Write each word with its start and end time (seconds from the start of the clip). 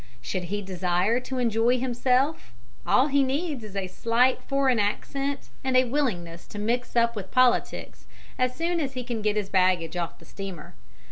Should 0.19 0.45
he 0.45 0.63
desire 0.63 1.19
to 1.19 1.37
enjoy 1.37 1.77
himself, 1.77 2.53
all 2.87 3.05
he 3.09 3.21
needs 3.21 3.63
is 3.63 3.75
a 3.75 3.85
slight 3.85 4.41
foreign 4.43 4.79
accent 4.79 5.49
and 5.63 5.77
a 5.77 5.83
willingness 5.83 6.47
to 6.47 6.57
mix 6.57 6.95
up 6.95 7.15
with 7.15 7.29
politics 7.29 8.07
as 8.35 8.55
soon 8.55 8.79
as 8.79 8.93
he 8.93 9.03
can 9.03 9.21
get 9.21 9.35
his 9.35 9.49
baggage 9.49 9.95
off 9.95 10.17
the 10.17 10.25
steamer. 10.25 10.73